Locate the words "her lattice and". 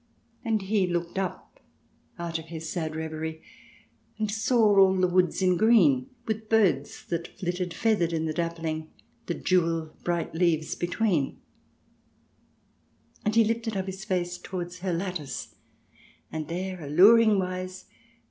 14.79-16.47